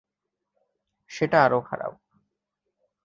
[1.11, 1.93] সেটা আরও খারাপ।